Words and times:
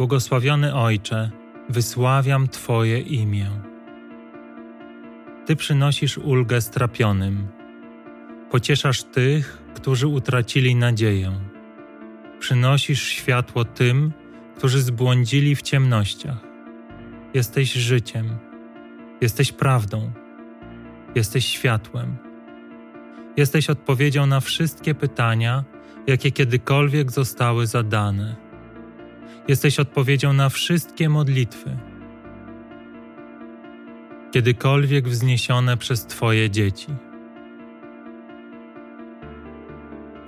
Błogosławiony 0.00 0.74
Ojcze, 0.74 1.30
wysławiam 1.68 2.48
Twoje 2.48 3.00
imię. 3.00 3.50
Ty 5.46 5.56
przynosisz 5.56 6.18
ulgę 6.18 6.60
strapionym, 6.60 7.48
pocieszasz 8.50 9.02
tych, 9.02 9.62
którzy 9.74 10.06
utracili 10.06 10.74
nadzieję. 10.74 11.32
Przynosisz 12.38 13.02
światło 13.02 13.64
tym, 13.64 14.12
którzy 14.56 14.82
zbłądzili 14.82 15.56
w 15.56 15.62
ciemnościach. 15.62 16.38
Jesteś 17.34 17.72
życiem, 17.72 18.38
jesteś 19.20 19.52
prawdą, 19.52 20.12
jesteś 21.14 21.46
światłem. 21.46 22.16
Jesteś 23.36 23.70
odpowiedzią 23.70 24.26
na 24.26 24.40
wszystkie 24.40 24.94
pytania, 24.94 25.64
jakie 26.06 26.30
kiedykolwiek 26.30 27.10
zostały 27.10 27.66
zadane. 27.66 28.49
Jesteś 29.50 29.80
odpowiedzią 29.80 30.32
na 30.32 30.48
wszystkie 30.48 31.08
modlitwy, 31.08 31.76
kiedykolwiek 34.32 35.08
wzniesione 35.08 35.76
przez 35.76 36.06
Twoje 36.06 36.50
dzieci. 36.50 36.86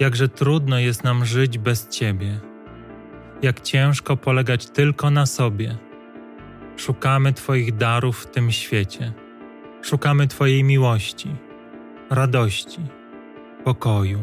Jakże 0.00 0.28
trudno 0.28 0.78
jest 0.78 1.04
nam 1.04 1.24
żyć 1.24 1.58
bez 1.58 1.88
Ciebie, 1.88 2.40
jak 3.42 3.60
ciężko 3.60 4.16
polegać 4.16 4.66
tylko 4.66 5.10
na 5.10 5.26
sobie. 5.26 5.76
Szukamy 6.76 7.32
Twoich 7.32 7.76
darów 7.76 8.18
w 8.18 8.30
tym 8.30 8.50
świecie, 8.52 9.12
szukamy 9.82 10.26
Twojej 10.26 10.64
miłości, 10.64 11.28
radości, 12.10 12.80
pokoju. 13.64 14.18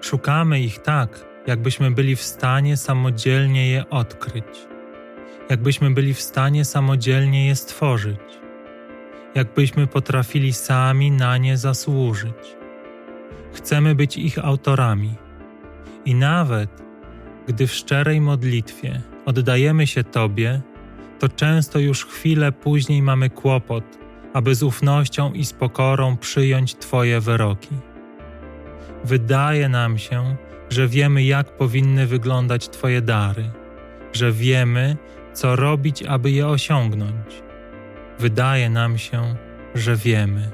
Szukamy 0.00 0.60
ich 0.60 0.78
tak, 0.78 1.31
jakbyśmy 1.46 1.90
byli 1.90 2.16
w 2.16 2.22
stanie 2.22 2.76
samodzielnie 2.76 3.70
je 3.70 3.90
odkryć, 3.90 4.44
jakbyśmy 5.50 5.90
byli 5.90 6.14
w 6.14 6.20
stanie 6.20 6.64
samodzielnie 6.64 7.46
je 7.46 7.56
stworzyć, 7.56 8.20
jakbyśmy 9.34 9.86
potrafili 9.86 10.52
sami 10.52 11.10
na 11.10 11.38
nie 11.38 11.56
zasłużyć. 11.56 12.56
Chcemy 13.52 13.94
być 13.94 14.16
ich 14.16 14.38
autorami 14.38 15.14
i 16.04 16.14
nawet 16.14 16.82
gdy 17.48 17.66
w 17.66 17.72
szczerej 17.72 18.20
modlitwie 18.20 19.00
oddajemy 19.26 19.86
się 19.86 20.04
Tobie, 20.04 20.60
to 21.18 21.28
często 21.28 21.78
już 21.78 22.06
chwilę 22.06 22.52
później 22.52 23.02
mamy 23.02 23.30
kłopot, 23.30 23.84
aby 24.32 24.54
z 24.54 24.62
ufnością 24.62 25.32
i 25.32 25.44
z 25.44 25.52
pokorą 25.52 26.16
przyjąć 26.16 26.74
Twoje 26.74 27.20
wyroki. 27.20 27.91
Wydaje 29.04 29.68
nam 29.68 29.98
się, 29.98 30.36
że 30.70 30.88
wiemy, 30.88 31.22
jak 31.22 31.56
powinny 31.56 32.06
wyglądać 32.06 32.68
Twoje 32.68 33.02
dary, 33.02 33.50
że 34.12 34.32
wiemy, 34.32 34.96
co 35.32 35.56
robić, 35.56 36.02
aby 36.02 36.30
je 36.30 36.48
osiągnąć. 36.48 37.42
Wydaje 38.18 38.70
nam 38.70 38.98
się, 38.98 39.36
że 39.74 39.96
wiemy. 39.96 40.50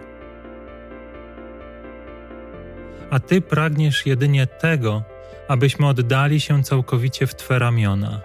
A 3.11 3.21
Ty 3.21 3.41
pragniesz 3.41 4.07
jedynie 4.07 4.47
tego, 4.47 5.03
abyśmy 5.49 5.87
oddali 5.87 6.41
się 6.41 6.63
całkowicie 6.63 7.27
w 7.27 7.35
Twe 7.35 7.59
ramiona, 7.59 8.21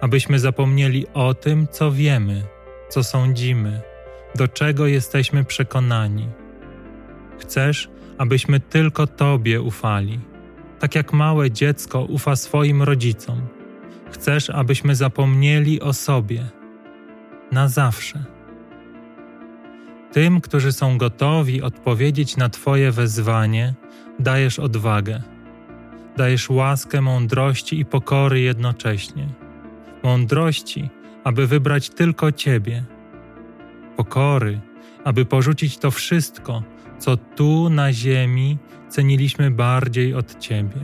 abyśmy 0.00 0.38
zapomnieli 0.38 1.06
o 1.14 1.34
tym, 1.34 1.68
co 1.70 1.92
wiemy, 1.92 2.42
co 2.88 3.04
sądzimy, 3.04 3.80
do 4.34 4.48
czego 4.48 4.86
jesteśmy 4.86 5.44
przekonani. 5.44 6.28
Chcesz, 7.38 7.88
abyśmy 8.18 8.60
tylko 8.60 9.06
Tobie 9.06 9.62
ufali 9.62 10.20
tak 10.84 10.94
jak 10.94 11.12
małe 11.12 11.50
dziecko 11.50 12.04
ufa 12.04 12.36
swoim 12.36 12.82
rodzicom. 12.82 13.40
Chcesz, 14.10 14.50
abyśmy 14.50 14.94
zapomnieli 14.94 15.80
o 15.80 15.92
sobie 15.92 16.44
na 17.52 17.68
zawsze. 17.68 18.24
Tym, 20.12 20.40
którzy 20.40 20.72
są 20.72 20.98
gotowi 20.98 21.62
odpowiedzieć 21.62 22.36
na 22.36 22.48
Twoje 22.48 22.90
wezwanie, 22.90 23.74
dajesz 24.18 24.58
odwagę. 24.58 25.22
Dajesz 26.16 26.50
łaskę 26.50 27.00
mądrości 27.00 27.80
i 27.80 27.84
pokory 27.84 28.40
jednocześnie. 28.40 29.28
Mądrości, 30.02 30.90
aby 31.24 31.46
wybrać 31.46 31.90
tylko 31.90 32.32
Ciebie. 32.32 32.84
Pokory, 33.96 34.60
aby 35.04 35.24
porzucić 35.24 35.78
to 35.78 35.90
wszystko, 35.90 36.62
co 36.98 37.16
tu 37.16 37.70
na 37.70 37.92
ziemi 37.92 38.58
ceniliśmy 38.88 39.50
bardziej 39.50 40.14
od 40.14 40.38
Ciebie. 40.38 40.80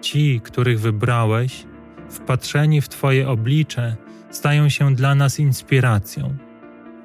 Ci, 0.00 0.40
których 0.44 0.80
wybrałeś, 0.80 1.66
wpatrzeni 2.10 2.80
w 2.80 2.88
Twoje 2.88 3.28
oblicze, 3.28 3.96
stają 4.30 4.68
się 4.68 4.94
dla 4.94 5.14
nas 5.14 5.38
inspiracją, 5.38 6.36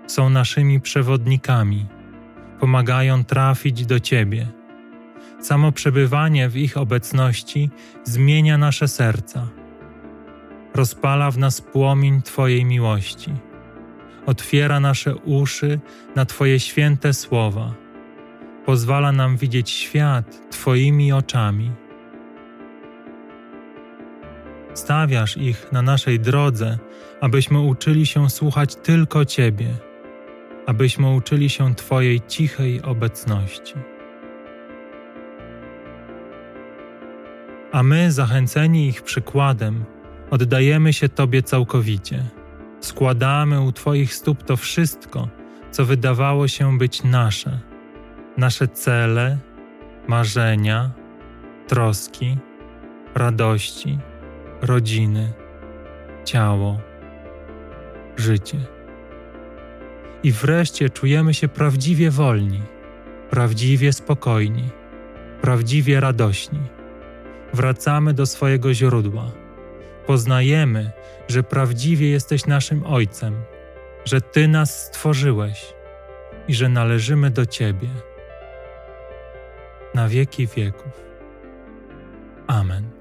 są 0.08 0.30
naszymi 0.30 0.82
przewodnikami, 0.82 1.86
pomagają 2.60 3.24
trafić 3.24 3.86
do 3.86 4.00
Ciebie. 4.00 4.48
Samo 5.40 5.72
przebywanie 5.72 6.50
w 6.50 6.58
ich 6.58 6.78
obecności 6.78 7.70
zmienia 8.04 8.58
nasze 8.58 8.88
serca, 8.88 9.48
rozpala 10.74 11.32
w 11.32 11.38
nas 11.38 11.62
płomień 11.62 12.22
Twojej 12.22 12.66
miłości, 12.66 13.34
otwiera 14.28 14.80
nasze 14.80 15.16
uszy 15.16 15.80
na 16.16 16.26
Twoje 16.26 16.60
święte 16.60 17.14
słowa 17.14 17.88
pozwala 18.68 19.12
nam 19.12 19.38
widzieć 19.38 19.70
świat 19.70 20.52
Twoimi 20.52 21.12
oczami. 21.12 21.72
Stawiasz 24.74 25.38
ich 25.38 25.72
na 25.72 25.82
naszej 25.82 26.20
drodze, 26.20 26.78
abyśmy 27.22 27.60
uczyli 27.60 28.06
się 28.06 28.30
słuchać 28.30 28.76
tylko 28.76 29.26
Ciebie, 29.26 29.68
abyśmy 30.66 31.16
uczyli 31.16 31.50
się 31.50 31.76
Twojej 31.76 32.22
cichej 32.28 32.82
obecności. 32.82 33.74
A 37.72 37.84
my, 37.84 38.12
zachęceni 38.12 38.88
ich 38.88 39.02
przykładem, 39.02 39.86
oddajemy 40.30 40.94
się 40.94 41.10
Tobie 41.10 41.44
całkowicie. 41.44 42.26
Składamy 42.80 43.62
u 43.62 43.72
Twoich 43.72 44.14
stóp 44.14 44.44
to 44.44 44.58
wszystko, 44.58 45.28
co 45.72 45.86
wydawało 45.86 46.48
się 46.48 46.78
być 46.78 47.04
nasze 47.04 47.60
nasze 48.38 48.68
cele, 48.68 49.38
marzenia, 50.08 50.92
troski, 51.68 52.38
radości, 53.16 54.00
rodziny, 54.62 55.34
ciało, 56.26 56.80
życie. 58.18 58.58
I 60.24 60.32
wreszcie 60.32 60.90
czujemy 60.90 61.34
się 61.34 61.48
prawdziwie 61.48 62.12
wolni, 62.12 62.62
prawdziwie 63.30 63.94
spokojni, 63.94 64.70
prawdziwie 65.42 66.00
radośni. 66.00 66.60
Wracamy 67.54 68.14
do 68.14 68.26
swojego 68.26 68.74
źródła. 68.74 69.32
Poznajemy, 70.08 70.92
że 71.28 71.44
prawdziwie 71.44 72.10
jesteś 72.10 72.46
naszym 72.46 72.84
Ojcem, 72.86 73.44
że 74.06 74.22
Ty 74.22 74.48
nas 74.48 74.86
stworzyłeś 74.86 75.74
i 76.48 76.54
że 76.54 76.70
należymy 76.70 77.32
do 77.32 77.46
Ciebie 77.46 77.90
na 79.94 80.08
wieki 80.08 80.48
wieków. 80.48 80.92
Amen. 82.48 82.97